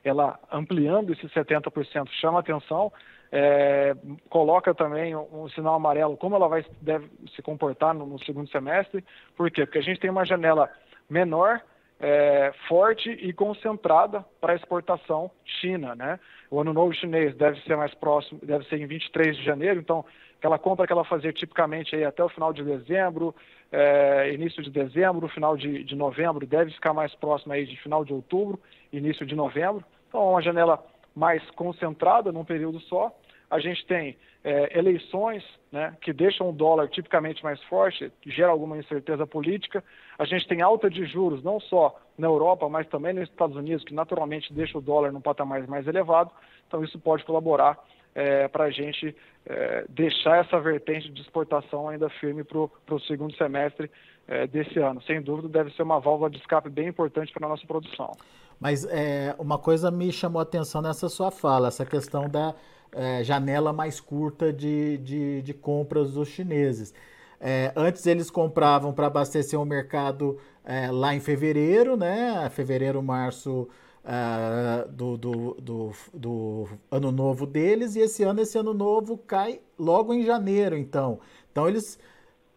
Ela 0.03 0.39
ampliando 0.51 1.11
esse 1.11 1.27
70% 1.27 2.07
chama 2.21 2.39
atenção 2.39 2.93
é, 3.31 3.95
coloca 4.29 4.73
também 4.73 5.15
um, 5.15 5.47
sinal 5.49 5.75
amarelo, 5.75 6.17
como 6.17 6.35
ela 6.35 6.47
vai 6.47 6.65
deve 6.81 7.09
se 7.35 7.41
comportar 7.41 7.93
no, 7.93 8.05
no, 8.05 8.19
segundo 8.23 8.49
semestre. 8.49 9.03
Por 9.35 9.51
quê? 9.51 9.65
Porque 9.65 9.77
a 9.79 9.83
gente 9.83 9.99
tem 9.99 10.09
uma 10.09 10.25
janela 10.25 10.69
menor, 11.09 11.61
é, 11.99 12.51
forte 12.67 13.09
e 13.09 13.31
concentrada 13.33 14.25
para 14.39 14.55
exportação 14.55 15.29
China, 15.43 15.95
né? 15.95 16.19
O 16.49 16.59
ano 16.59 16.73
novo 16.73 16.93
chinês 16.93 17.35
deve 17.35 17.61
ser 17.61 17.75
mais 17.75 17.93
próximo, 17.93 18.39
deve 18.41 18.65
ser 18.65 18.77
em 18.77 18.87
23 18.87 19.37
de 19.37 19.43
janeiro, 19.43 19.79
então 19.79 20.03
aquela 20.39 20.57
compra 20.57 20.87
que 20.87 20.93
ela 20.93 21.03
fazia 21.03 21.33
tipicamente 21.33 21.95
aí 21.95 22.03
até 22.03 22.23
o 22.23 22.29
final 22.29 22.53
de 22.53 22.63
dezembro, 22.63 23.35
é, 23.71 24.33
início 24.33 24.63
de 24.63 24.71
dezembro, 24.71 25.27
final 25.27 25.55
de, 25.55 25.83
de 25.83 25.95
novembro, 25.95 26.47
deve 26.47 26.71
ficar 26.71 26.93
mais 26.93 27.13
próximo 27.15 27.53
aí 27.53 27.65
de 27.65 27.75
final 27.77 28.03
de 28.03 28.13
outubro, 28.13 28.59
início 28.91 29.25
de 29.25 29.35
novembro. 29.35 29.83
Então, 30.07 30.21
é 30.21 30.31
uma 30.31 30.41
janela 30.41 30.83
mais 31.15 31.43
concentrada 31.51 32.31
num 32.31 32.45
período 32.45 32.79
só. 32.81 33.15
A 33.49 33.59
gente 33.59 33.85
tem 33.85 34.15
é, 34.43 34.77
eleições 34.77 35.43
né, 35.71 35.95
que 36.01 36.13
deixam 36.13 36.49
o 36.49 36.53
dólar 36.53 36.87
tipicamente 36.87 37.43
mais 37.43 37.61
forte, 37.63 38.11
gera 38.25 38.51
alguma 38.51 38.77
incerteza 38.77 39.25
política. 39.25 39.83
A 40.17 40.25
gente 40.25 40.47
tem 40.47 40.61
alta 40.61 40.89
de 40.89 41.05
juros, 41.05 41.43
não 41.43 41.59
só 41.59 41.99
na 42.17 42.27
Europa, 42.27 42.69
mas 42.69 42.87
também 42.87 43.13
nos 43.13 43.29
Estados 43.29 43.55
Unidos, 43.55 43.83
que 43.83 43.93
naturalmente 43.93 44.53
deixa 44.53 44.77
o 44.77 44.81
dólar 44.81 45.11
num 45.11 45.21
patamar 45.21 45.65
mais 45.67 45.87
elevado. 45.87 46.31
Então, 46.67 46.83
isso 46.83 46.99
pode 46.99 47.23
colaborar 47.23 47.77
é, 48.15 48.47
para 48.47 48.65
a 48.65 48.71
gente 48.71 49.15
é, 49.45 49.85
deixar 49.89 50.45
essa 50.45 50.59
vertente 50.59 51.09
de 51.11 51.21
exportação 51.21 51.87
ainda 51.87 52.09
firme 52.09 52.43
para 52.43 52.57
o 52.57 52.99
segundo 53.07 53.35
semestre 53.35 53.89
é, 54.27 54.45
desse 54.47 54.79
ano. 54.79 55.01
Sem 55.03 55.21
dúvida, 55.21 55.47
deve 55.47 55.71
ser 55.75 55.83
uma 55.83 55.99
válvula 55.99 56.29
de 56.29 56.37
escape 56.37 56.69
bem 56.69 56.87
importante 56.87 57.33
para 57.33 57.45
a 57.45 57.49
nossa 57.49 57.65
produção. 57.65 58.15
Mas 58.59 58.85
é, 58.85 59.35
uma 59.39 59.57
coisa 59.57 59.89
me 59.89 60.11
chamou 60.11 60.39
a 60.39 60.43
atenção 60.43 60.81
nessa 60.81 61.07
sua 61.07 61.31
fala, 61.31 61.69
essa 61.69 61.85
questão 61.85 62.29
da 62.29 62.53
é, 62.91 63.23
janela 63.23 63.71
mais 63.71 63.99
curta 63.99 64.51
de, 64.51 64.97
de, 64.97 65.41
de 65.41 65.53
compras 65.53 66.13
dos 66.13 66.27
chineses. 66.27 66.93
É, 67.39 67.71
antes 67.75 68.05
eles 68.05 68.29
compravam 68.29 68.93
para 68.93 69.07
abastecer 69.07 69.59
o 69.59 69.65
mercado 69.65 70.37
é, 70.65 70.91
lá 70.91 71.15
em 71.15 71.21
fevereiro, 71.21 71.95
né? 71.95 72.49
Fevereiro, 72.49 73.01
março 73.01 73.69
é, 74.11 74.87
do, 74.87 75.15
do, 75.17 75.53
do, 75.61 75.91
do, 76.11 76.67
ano 76.89 77.11
novo 77.11 77.45
deles, 77.45 77.95
e 77.95 77.99
esse 77.99 78.23
ano, 78.23 78.41
esse 78.41 78.57
ano 78.57 78.73
novo 78.73 79.19
cai 79.19 79.61
logo 79.77 80.15
em 80.15 80.23
janeiro, 80.23 80.75
então. 80.75 81.19
Então 81.51 81.67
eles 81.67 81.99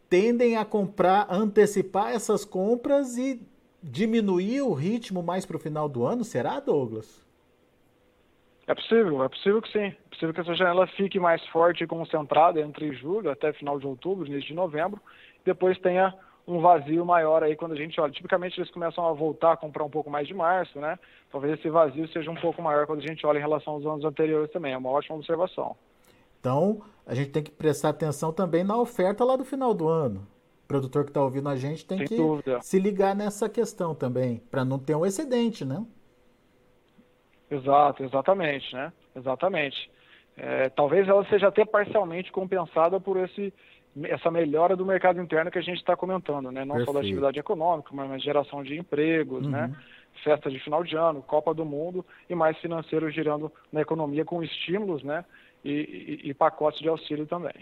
tendem 0.09 0.57
a 0.57 0.65
comprar, 0.65 1.27
antecipar 1.29 2.13
essas 2.13 2.43
compras 2.43 3.19
e 3.19 3.47
diminuir 3.83 4.63
o 4.63 4.73
ritmo 4.73 5.23
mais 5.23 5.45
para 5.45 5.59
o 5.59 5.61
final 5.61 5.91
do 5.91 6.07
ano, 6.07 6.25
será, 6.25 6.59
Douglas? 6.59 7.23
É 8.67 8.75
possível, 8.75 9.23
é 9.23 9.29
possível 9.29 9.61
que 9.61 9.73
sim. 9.73 9.87
É 9.89 10.09
possível 10.09 10.33
que 10.33 10.41
essa 10.41 10.55
janela 10.55 10.87
fique 10.87 11.21
mais 11.21 11.45
forte 11.49 11.85
e 11.85 11.87
concentrada 11.87 12.61
entre 12.61 12.95
julho 12.95 13.31
até 13.31 13.53
final 13.53 13.79
de 13.79 13.87
outubro, 13.87 14.27
início 14.27 14.49
de 14.49 14.55
novembro, 14.55 14.99
depois 15.45 15.79
tenha 15.81 16.15
um 16.47 16.61
vazio 16.61 17.05
maior 17.05 17.43
aí 17.43 17.57
quando 17.57 17.73
a 17.73 17.77
gente 17.77 18.01
olha. 18.01 18.13
Tipicamente 18.13 18.59
eles 18.59 18.71
começam 18.71 19.07
a 19.07 19.13
voltar 19.13 19.53
a 19.53 19.57
comprar 19.57 19.85
um 19.85 19.91
pouco 19.91 20.11
mais 20.11 20.27
de 20.27 20.35
março, 20.35 20.79
né? 20.81 20.99
Talvez 21.31 21.59
esse 21.59 21.71
vazio 21.71 22.09
seja 22.09 22.31
um 22.31 22.35
pouco 22.35 22.61
maior 22.61 22.87
quando 22.87 23.01
a 23.01 23.07
gente 23.07 23.25
olha 23.27 23.39
em 23.39 23.43
relação 23.43 23.75
aos 23.75 23.87
anos 23.87 24.05
anteriores 24.05 24.51
também. 24.51 24.73
É 24.73 24.77
uma 24.77 24.91
ótima 24.91 25.17
observação. 25.17 25.77
Então, 26.41 26.83
a 27.07 27.15
gente 27.15 27.31
tem 27.31 27.43
que 27.43 27.51
prestar 27.53 27.91
atenção 27.91 28.33
também 28.33 28.65
na 28.65 28.77
oferta 28.77 29.25
lá 29.25 29.37
do 29.37 29.45
final 29.45 29.73
do 29.73 29.89
ano. 29.89 30.27
O 30.65 30.67
produtor 30.67 31.05
que 31.05 31.11
está 31.11 31.23
ouvindo 31.23 31.49
a 31.49 31.57
gente 31.57 31.87
tem 31.87 31.99
Sem 31.99 32.07
que 32.09 32.17
dúvida. 32.17 32.61
se 32.61 32.79
ligar 32.79 33.15
nessa 33.15 33.49
questão 33.49 33.95
também, 33.95 34.39
para 34.51 34.65
não 34.65 34.79
ter 34.79 34.97
um 34.97 35.07
excedente, 35.07 35.65
né? 35.65 35.85
Exato, 37.51 38.03
exatamente, 38.03 38.75
né? 38.75 38.93
Exatamente. 39.15 39.91
É, 40.37 40.71
talvez 40.71 41.07
ela 41.07 41.25
seja 41.27 41.49
até 41.49 41.65
parcialmente 41.65 42.33
compensada 42.33 42.99
por 42.99 43.19
esse, 43.19 43.53
essa 44.05 44.31
melhora 44.31 44.75
do 44.75 44.87
mercado 44.87 45.21
interno 45.21 45.51
que 45.51 45.59
a 45.59 45.63
gente 45.63 45.79
está 45.79 45.97
comentando, 45.97 46.51
né? 46.51 46.65
Não 46.65 46.77
Perfeito. 46.77 46.87
só 46.87 46.93
da 46.93 47.01
atividade 47.01 47.39
econômica, 47.39 47.91
mas 47.93 48.23
geração 48.23 48.63
de 48.63 48.79
empregos, 48.79 49.47
né? 49.47 49.63
uhum. 49.63 49.69
né? 49.69 49.77
Festa 50.25 50.51
de 50.51 50.59
final 50.61 50.85
de 50.85 50.95
ano, 50.97 51.23
Copa 51.23 51.55
do 51.55 51.65
Mundo 51.65 52.05
e 52.29 52.35
mais 52.35 52.57
financeiro 52.59 53.11
girando 53.11 53.51
na 53.73 53.81
economia 53.81 54.25
com 54.25 54.43
estímulos, 54.43 55.03
né? 55.03 55.25
E, 55.65 56.21
e, 56.25 56.31
e 56.31 56.35
pacotes 56.35 56.81
de 56.81 56.89
auxílio 56.89 57.27
também. 57.27 57.55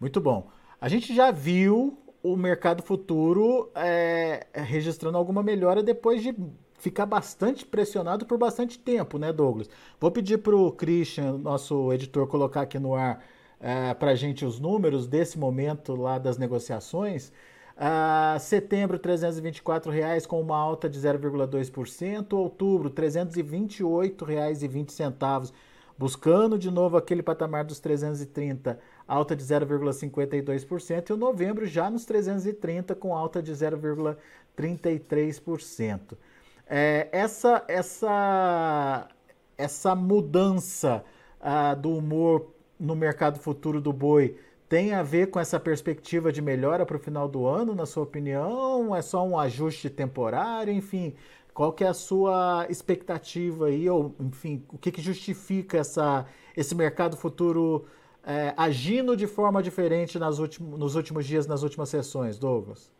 Muito 0.00 0.20
bom. 0.20 0.48
A 0.80 0.88
gente 0.88 1.14
já 1.14 1.30
viu 1.30 1.98
o 2.22 2.36
mercado 2.36 2.82
futuro 2.82 3.70
é, 3.74 4.46
registrando 4.54 5.18
alguma 5.18 5.42
melhora 5.42 5.82
depois 5.82 6.22
de 6.22 6.34
ficar 6.78 7.06
bastante 7.06 7.64
pressionado 7.64 8.26
por 8.26 8.38
bastante 8.38 8.78
tempo, 8.78 9.18
né, 9.18 9.32
Douglas? 9.32 9.70
Vou 10.00 10.10
pedir 10.10 10.38
para 10.38 10.56
o 10.56 10.72
Christian, 10.72 11.38
nosso 11.38 11.92
editor, 11.92 12.26
colocar 12.26 12.62
aqui 12.62 12.78
no 12.78 12.94
ar 12.94 13.24
é, 13.62 13.94
para 13.94 14.10
a 14.10 14.16
gente 14.16 14.44
os 14.44 14.58
números 14.58 15.06
desse 15.06 15.38
momento 15.38 15.94
lá 15.94 16.18
das 16.18 16.36
negociações. 16.36 17.32
Uh, 17.72 18.38
setembro, 18.38 18.98
324 18.98 19.90
reais, 19.90 20.26
com 20.26 20.38
uma 20.40 20.56
alta 20.56 20.90
de 20.90 21.00
0,2%. 21.00 22.34
Outubro, 22.34 22.88
R$ 22.88 22.94
328,20, 22.94 25.52
buscando 25.96 26.58
de 26.58 26.70
novo 26.70 26.96
aquele 26.96 27.22
patamar 27.22 27.64
dos 27.64 27.78
330, 27.80 28.78
alta 29.06 29.34
de 29.34 29.42
0,52%. 29.44 31.10
E 31.10 31.12
o 31.12 31.16
novembro 31.16 31.64
já 31.64 31.88
nos 31.90 32.04
330, 32.04 32.94
com 32.94 33.16
alta 33.16 33.42
de 33.42 33.52
0,33%. 33.52 36.18
É, 36.66 37.08
essa, 37.10 37.64
essa, 37.68 39.08
essa 39.56 39.94
mudança 39.94 41.02
ah, 41.40 41.72
do 41.74 41.96
humor 41.96 42.52
no 42.82 42.96
mercado 42.96 43.38
futuro 43.38 43.80
do 43.80 43.92
boi 43.92 44.36
tem 44.68 44.92
a 44.92 45.02
ver 45.02 45.30
com 45.30 45.38
essa 45.38 45.60
perspectiva 45.60 46.32
de 46.32 46.42
melhora 46.42 46.84
para 46.84 46.96
o 46.96 47.00
final 47.00 47.28
do 47.28 47.46
ano, 47.46 47.74
na 47.74 47.86
sua 47.86 48.02
opinião? 48.02 48.96
É 48.96 49.02
só 49.02 49.24
um 49.24 49.38
ajuste 49.38 49.88
temporário? 49.88 50.72
Enfim, 50.72 51.14
qual 51.54 51.72
que 51.72 51.84
é 51.84 51.88
a 51.88 51.94
sua 51.94 52.66
expectativa 52.68 53.66
aí? 53.66 53.88
Ou, 53.88 54.14
enfim, 54.18 54.64
o 54.70 54.78
que, 54.78 54.90
que 54.90 55.00
justifica 55.00 55.78
essa, 55.78 56.26
esse 56.56 56.74
mercado 56.74 57.16
futuro 57.16 57.86
é, 58.24 58.54
agindo 58.56 59.16
de 59.16 59.26
forma 59.26 59.62
diferente 59.62 60.18
nas 60.18 60.38
últimos, 60.38 60.78
nos 60.78 60.96
últimos 60.96 61.26
dias, 61.26 61.46
nas 61.46 61.62
últimas 61.62 61.88
sessões, 61.88 62.38
Douglas? 62.38 62.90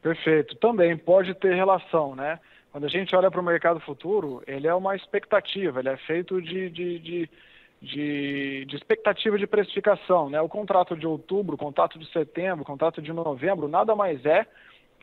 Perfeito. 0.00 0.56
Também 0.56 0.96
pode 0.96 1.34
ter 1.34 1.54
relação, 1.54 2.14
né? 2.14 2.38
Quando 2.72 2.84
a 2.84 2.88
gente 2.88 3.14
olha 3.16 3.30
para 3.30 3.40
o 3.40 3.44
mercado 3.44 3.80
futuro, 3.80 4.42
ele 4.46 4.68
é 4.68 4.74
uma 4.74 4.94
expectativa, 4.94 5.80
ele 5.80 5.88
é 5.88 5.96
feito 5.96 6.40
de, 6.40 6.70
de, 6.70 6.98
de, 7.00 7.30
de, 7.80 8.64
de 8.66 8.76
expectativa 8.76 9.38
de 9.38 9.46
precificação, 9.46 10.28
né? 10.28 10.40
O 10.40 10.48
contrato 10.48 10.96
de 10.96 11.06
outubro, 11.06 11.54
o 11.54 11.58
contrato 11.58 11.98
de 11.98 12.10
setembro, 12.12 12.62
o 12.62 12.66
contrato 12.66 13.00
de 13.00 13.12
novembro, 13.12 13.68
nada 13.68 13.96
mais 13.96 14.24
é 14.26 14.46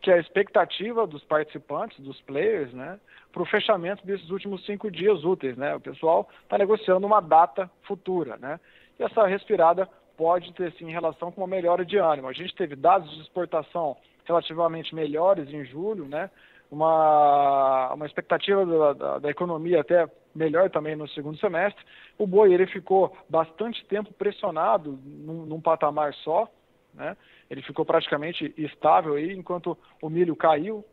que 0.01 0.11
a 0.11 0.19
expectativa 0.19 1.07
dos 1.07 1.23
participantes, 1.23 1.99
dos 1.99 2.21
players, 2.21 2.71
né, 2.71 2.99
para 3.31 3.41
o 3.41 3.45
fechamento 3.45 4.05
desses 4.05 4.29
últimos 4.29 4.63
cinco 4.63 4.91
dias 4.91 5.23
úteis, 5.23 5.57
né? 5.57 5.75
O 5.75 5.79
pessoal 5.79 6.29
está 6.43 6.57
negociando 6.57 7.05
uma 7.05 7.19
data 7.19 7.69
futura, 7.83 8.37
né? 8.37 8.59
E 8.99 9.03
essa 9.03 9.25
respirada 9.25 9.89
pode 10.15 10.53
ter 10.53 10.71
sim 10.73 10.91
relação 10.91 11.31
com 11.31 11.41
uma 11.41 11.47
melhora 11.47 11.83
de 11.83 11.97
ânimo. 11.97 12.27
A 12.27 12.33
gente 12.33 12.55
teve 12.55 12.75
dados 12.75 13.09
de 13.11 13.21
exportação 13.21 13.97
relativamente 14.25 14.93
melhores 14.93 15.51
em 15.51 15.65
julho, 15.65 16.05
né? 16.05 16.29
Uma, 16.69 17.93
uma 17.93 18.05
expectativa 18.05 18.65
da, 18.65 18.93
da, 18.93 19.19
da, 19.19 19.29
economia 19.29 19.79
até 19.79 20.05
melhor 20.35 20.69
também 20.69 20.95
no 20.95 21.07
segundo 21.09 21.37
semestre. 21.37 21.83
O 22.17 22.27
boi 22.27 22.53
ele 22.53 22.67
ficou 22.67 23.15
bastante 23.29 23.85
tempo 23.85 24.11
pressionado 24.13 24.99
num, 25.05 25.45
num 25.45 25.61
patamar 25.61 26.13
só, 26.15 26.47
né? 26.93 27.15
Ele 27.49 27.61
ficou 27.61 27.85
praticamente 27.85 28.53
estável 28.57 29.13
aí, 29.13 29.31
enquanto 29.31 29.77
o 30.01 30.09
milho 30.09 30.35
caiu 30.35 30.83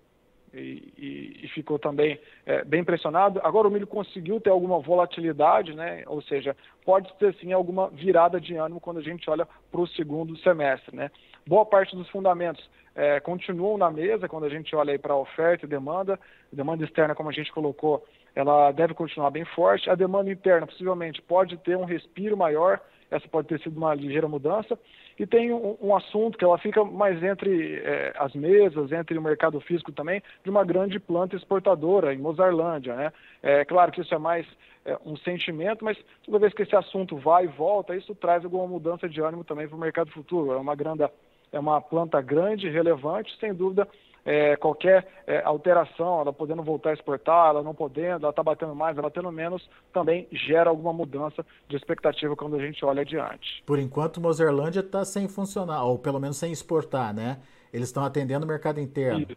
e, 0.61 1.41
e, 1.43 1.49
ficou 1.49 1.79
também 1.79 2.19
é, 2.47 2.65
bem 2.65 2.85
pressionado. 2.85 3.41
Agora 3.43 3.69
o 3.69 3.71
milho 3.71 3.87
conseguiu 3.87 4.41
ter 4.41 4.51
alguma 4.51 4.79
volatilidade, 4.79 5.75
né? 5.75 6.05
Ou 6.07 6.23
seja, 6.23 6.57
pode 6.85 7.13
ter 7.15 7.35
sim 7.35 7.53
alguma 7.53 7.89
virada 7.91 8.41
de 8.41 8.57
ânimo 8.57 8.81
quando 8.81 8.99
a 8.99 9.03
gente 9.03 9.29
olha 9.29 9.47
para 9.71 9.81
o 9.81 9.87
segundo 9.89 10.37
semestre, 10.39 10.95
né? 10.97 11.11
Boa 11.47 11.67
parte 11.67 11.95
dos 11.97 12.09
fundamentos 12.09 12.69
é, 12.95 13.19
continuam 13.21 13.77
na 13.77 13.91
mesa 13.91 14.29
quando 14.29 14.45
a 14.45 14.49
gente 14.49 14.75
olha 14.77 14.99
para 14.99 15.17
oferta 15.17 15.67
e 15.67 15.69
demanda. 15.69 16.19
Demanda 16.53 16.85
externa, 16.85 17.15
como 17.15 17.29
a 17.29 17.33
gente 17.33 17.53
colocou, 17.53 18.05
ela 18.35 18.73
deve 18.73 18.95
continuar 18.95 19.31
bem 19.31 19.45
forte. 19.45 19.89
A 19.89 19.95
demanda 19.95 20.31
interna, 20.31 20.67
possivelmente, 20.67 21.23
pode 21.23 21.57
ter 21.59 21.77
um 21.77 21.85
respiro 21.85 22.37
maior. 22.37 22.81
Essa 23.11 23.29
pode 23.29 23.47
ter 23.47 23.61
sido 23.61 23.77
uma 23.77 23.95
ligeira 23.95 24.27
mudança. 24.27 24.79
E 25.19 25.27
tem 25.27 25.53
um, 25.53 25.77
um 25.81 25.95
assunto 25.95 26.37
que 26.37 26.45
ela 26.45 26.59
fica 26.59 26.85
mais 26.85 27.23
entre 27.23 27.77
é, 27.77 28.13
as 28.19 28.35
mesas, 28.35 28.91
entre 28.91 29.17
o 29.17 29.23
mercado 29.23 29.61
físico 29.61 29.93
também, 29.93 30.21
de 30.43 30.51
uma 30.51 30.65
grande 30.65 30.99
planta 30.99 31.37
exportadora 31.37 32.13
em 32.13 32.19
Mozarlândia. 32.19 32.97
Né? 32.97 33.13
É 33.43 33.65
claro 33.65 33.93
que 33.93 34.01
isso 34.01 34.13
é 34.13 34.19
mais 34.19 34.45
é, 34.85 34.99
um 35.07 35.17
sentimento, 35.17 35.85
mas 35.85 35.97
toda 36.25 36.41
vez 36.41 36.53
que 36.53 36.63
esse 36.63 36.75
assunto 36.75 37.17
vai 37.17 37.45
e 37.45 37.49
volta, 37.49 37.95
isso 37.95 38.15
traz 38.17 38.45
alguma 38.45 38.67
mudança 38.67 39.09
de 39.09 39.21
ânimo 39.21 39.45
também 39.45 39.69
para 39.69 39.77
o 39.77 39.81
mercado 39.81 40.11
futuro. 40.11 40.53
É 40.53 40.57
uma 40.57 40.75
grande 40.75 41.05
é 41.53 41.59
uma 41.61 41.81
planta 41.81 42.21
grande, 42.21 42.69
relevante, 42.69 43.33
sem 43.39 43.55
dúvida. 43.55 43.87
É, 44.25 44.57
qualquer 44.57 45.07
é, 45.27 45.43
alteração, 45.45 46.21
ela 46.21 46.33
podendo 46.33 46.63
voltar 46.63 46.91
a 46.91 46.93
exportar, 46.95 47.51
ela 47.51 47.63
não 47.63 47.75
podendo, 47.75 48.25
ela 48.25 48.31
está 48.31 48.43
batendo 48.43 48.75
mais, 48.75 48.97
ela 48.97 49.09
batendo 49.09 49.31
menos, 49.31 49.69
também 49.93 50.27
gera 50.33 50.71
alguma 50.71 50.93
mudança 50.93 51.45
de 51.69 51.77
expectativa 51.77 52.35
quando 52.35 52.57
a 52.57 52.61
gente 52.61 52.85
olha 52.85 53.03
adiante. 53.03 53.63
Por 53.67 53.79
enquanto, 53.79 54.21
Mozerlândia 54.21 54.81
está 54.81 55.05
sem 55.05 55.29
funcionar, 55.29 55.85
ou 55.85 55.99
pelo 55.99 56.19
menos 56.19 56.37
sem 56.37 56.51
exportar, 56.51 57.15
né? 57.15 57.39
Eles 57.73 57.89
estão 57.89 58.05
atendendo 58.05 58.47
o 58.47 58.49
mercado 58.49 58.81
interno. 58.81 59.27
Isso. 59.29 59.37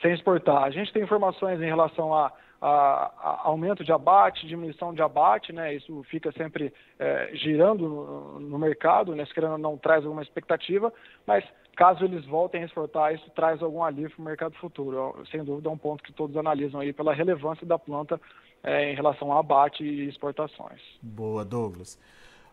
Sem 0.00 0.12
exportar. 0.12 0.62
A 0.62 0.70
gente 0.70 0.92
tem 0.92 1.02
informações 1.02 1.60
em 1.60 1.66
relação 1.66 2.14
a 2.14 2.32
a, 2.60 3.12
a 3.20 3.40
aumento 3.44 3.84
de 3.84 3.92
abate, 3.92 4.46
diminuição 4.46 4.92
de 4.92 5.00
abate, 5.00 5.52
né? 5.52 5.74
Isso 5.74 6.02
fica 6.04 6.32
sempre 6.32 6.72
é, 6.98 7.30
girando 7.34 7.88
no, 7.88 8.40
no, 8.40 8.58
mercado, 8.58 9.14
né? 9.14 9.24
Se 9.26 9.32
querendo 9.32 9.58
não 9.58 9.76
traz 9.76 10.04
alguma 10.04 10.22
expectativa, 10.22 10.92
mas 11.26 11.44
caso 11.78 12.04
eles 12.04 12.26
voltem 12.26 12.62
a 12.62 12.66
exportar, 12.66 13.14
isso 13.14 13.30
traz 13.36 13.62
algum 13.62 13.84
alívio 13.84 14.10
para 14.10 14.20
o 14.20 14.24
mercado 14.24 14.54
futuro. 14.56 15.14
Sem 15.30 15.44
dúvida 15.44 15.68
é 15.68 15.72
um 15.72 15.78
ponto 15.78 16.02
que 16.02 16.12
todos 16.12 16.36
analisam 16.36 16.80
aí 16.80 16.92
pela 16.92 17.14
relevância 17.14 17.64
da 17.64 17.78
planta 17.78 18.20
é, 18.64 18.90
em 18.90 18.96
relação 18.96 19.32
a 19.32 19.38
abate 19.38 19.84
e 19.84 20.08
exportações. 20.08 20.80
Boa, 21.00 21.44
Douglas. 21.44 21.96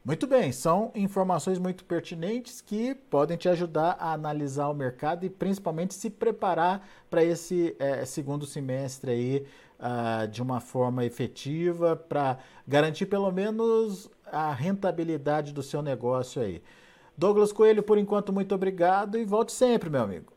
Muito 0.05 0.27
bem, 0.27 0.51
são 0.51 0.91
informações 0.93 1.57
muito 1.57 1.83
pertinentes 1.83 2.61
que 2.61 2.93
podem 2.93 3.35
te 3.35 3.49
ajudar 3.49 3.97
a 3.99 4.13
analisar 4.13 4.69
o 4.69 4.75
mercado 4.75 5.25
e 5.25 5.29
principalmente 5.31 5.95
se 5.95 6.11
preparar 6.11 6.87
para 7.09 7.23
esse 7.23 7.75
é, 7.79 8.05
segundo 8.05 8.45
semestre 8.45 9.09
aí 9.09 9.47
uh, 9.79 10.27
de 10.27 10.43
uma 10.43 10.59
forma 10.59 11.03
efetiva 11.03 11.95
para 11.95 12.37
garantir 12.67 13.07
pelo 13.07 13.31
menos 13.31 14.07
a 14.31 14.53
rentabilidade 14.53 15.51
do 15.51 15.63
seu 15.63 15.81
negócio 15.81 16.39
aí. 16.39 16.61
Douglas 17.17 17.51
Coelho, 17.51 17.81
por 17.81 17.97
enquanto, 17.97 18.33
muito 18.33 18.53
obrigado 18.53 19.17
e 19.17 19.25
volte 19.25 19.51
sempre, 19.51 19.89
meu 19.89 20.01
amigo. 20.01 20.33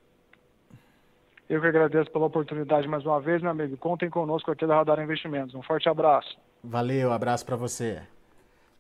Eu 1.49 1.61
que 1.61 1.66
agradeço 1.66 2.11
pela 2.11 2.26
oportunidade 2.26 2.87
mais 2.87 3.04
uma 3.06 3.20
vez, 3.20 3.40
meu 3.40 3.50
amigo. 3.50 3.76
Contem 3.78 4.11
conosco 4.11 4.50
aqui 4.50 4.66
da 4.66 4.76
Radar 4.76 5.00
Investimentos. 5.00 5.54
Um 5.54 5.62
forte 5.62 5.88
abraço. 5.88 6.37
Valeu, 6.62 7.11
abraço 7.11 7.47
para 7.47 7.56
você. 7.56 8.02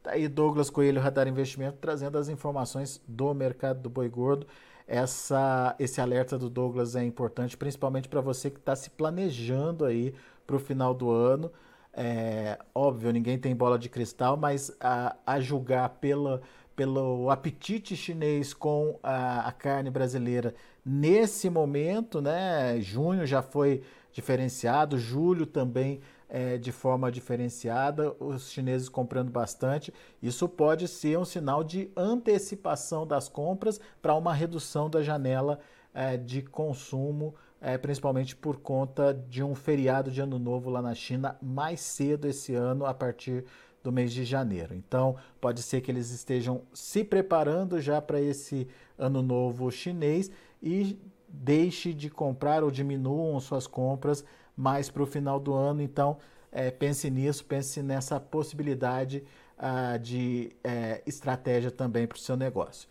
Tá 0.02 0.12
aí 0.12 0.28
Douglas 0.28 0.68
Coelho, 0.68 1.00
Radar 1.00 1.26
Investimento, 1.26 1.78
trazendo 1.80 2.18
as 2.18 2.28
informações 2.28 3.02
do 3.08 3.32
mercado 3.32 3.80
do 3.80 3.88
boi 3.88 4.08
gordo. 4.08 4.46
Essa, 4.86 5.74
esse 5.78 6.00
alerta 6.00 6.38
do 6.38 6.48
Douglas 6.48 6.94
é 6.94 7.04
importante, 7.04 7.56
principalmente 7.56 8.08
para 8.08 8.20
você 8.20 8.50
que 8.50 8.58
está 8.58 8.76
se 8.76 8.90
planejando 8.90 9.84
aí 9.84 10.14
para 10.46 10.56
o 10.56 10.58
final 10.58 10.94
do 10.94 11.10
ano. 11.10 11.50
É, 11.92 12.58
óbvio, 12.74 13.10
ninguém 13.12 13.38
tem 13.38 13.56
bola 13.56 13.78
de 13.78 13.88
cristal, 13.88 14.36
mas 14.36 14.74
a, 14.80 15.16
a 15.26 15.40
julgar 15.40 15.88
pela, 16.00 16.40
pelo 16.78 17.28
apetite 17.28 17.96
chinês 17.96 18.54
com 18.54 19.00
a, 19.02 19.48
a, 19.48 19.50
carne 19.50 19.90
brasileira 19.90 20.54
nesse 20.86 21.50
momento, 21.50 22.22
né? 22.22 22.80
Junho 22.80 23.26
já 23.26 23.42
foi 23.42 23.82
diferenciado, 24.12 24.96
julho 24.96 25.44
também 25.44 26.00
é, 26.28 26.56
de 26.56 26.70
forma 26.70 27.10
diferenciada, 27.10 28.14
os 28.20 28.52
chineses 28.52 28.88
comprando 28.88 29.28
bastante. 29.28 29.92
Isso 30.22 30.48
pode 30.48 30.86
ser 30.86 31.18
um 31.18 31.24
sinal 31.24 31.64
de 31.64 31.90
antecipação 31.96 33.04
das 33.04 33.28
compras 33.28 33.80
para 34.00 34.14
uma 34.14 34.32
redução 34.32 34.88
da 34.88 35.02
janela 35.02 35.58
é, 35.92 36.16
de 36.16 36.42
consumo, 36.42 37.34
é, 37.60 37.76
principalmente 37.76 38.36
por 38.36 38.60
conta 38.60 39.12
de 39.12 39.42
um 39.42 39.52
feriado 39.52 40.12
de 40.12 40.20
Ano 40.20 40.38
Novo 40.38 40.70
lá 40.70 40.80
na 40.80 40.94
China 40.94 41.36
mais 41.42 41.80
cedo 41.80 42.28
esse 42.28 42.54
ano, 42.54 42.86
a 42.86 42.94
partir 42.94 43.44
do 43.82 43.92
mês 43.92 44.12
de 44.12 44.24
janeiro. 44.24 44.74
Então, 44.74 45.16
pode 45.40 45.62
ser 45.62 45.80
que 45.80 45.90
eles 45.90 46.10
estejam 46.10 46.62
se 46.72 47.04
preparando 47.04 47.80
já 47.80 48.00
para 48.00 48.20
esse 48.20 48.68
Ano 48.98 49.22
Novo 49.22 49.70
chinês 49.70 50.30
e 50.62 50.98
deixe 51.28 51.92
de 51.92 52.10
comprar 52.10 52.64
ou 52.64 52.70
diminuam 52.70 53.38
suas 53.40 53.66
compras 53.66 54.24
mais 54.56 54.90
para 54.90 55.02
o 55.02 55.06
final 55.06 55.38
do 55.38 55.54
ano. 55.54 55.82
Então, 55.82 56.18
é, 56.50 56.70
pense 56.70 57.10
nisso, 57.10 57.44
pense 57.44 57.82
nessa 57.82 58.18
possibilidade 58.18 59.22
ah, 59.58 59.96
de 59.96 60.50
é, 60.64 61.02
estratégia 61.06 61.70
também 61.70 62.06
para 62.06 62.16
o 62.16 62.20
seu 62.20 62.36
negócio. 62.36 62.88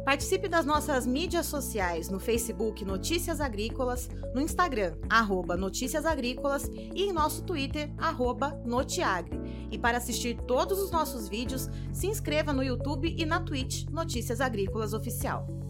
Participe 0.04 0.50
das 0.50 0.66
nossas 0.66 1.08
mídias 1.08 1.46
sociais 1.46 2.10
no 2.10 2.20
Facebook 2.20 2.84
Notícias 2.84 3.40
Agrícolas, 3.40 4.10
no 4.36 4.42
Instagram, 4.42 4.98
arroba 5.10 5.56
Notícias 5.56 6.06
Agrícolas 6.06 6.70
e 6.94 7.04
em 7.04 7.14
nosso 7.14 7.44
Twitter, 7.44 7.90
arroba 7.98 8.62
Notiagre. 8.66 9.40
E 9.72 9.80
para 9.80 9.98
assistir 9.98 10.36
todos 10.42 10.78
os 10.78 10.92
nossos 10.92 11.30
vídeos, 11.30 11.70
se 11.94 12.08
inscreva 12.08 12.52
no 12.52 12.62
YouTube 12.62 13.16
e 13.18 13.26
na 13.26 13.40
Twitch 13.40 13.86
Notícias 13.90 14.42
Agrícolas 14.42 14.92
Oficial. 14.92 15.61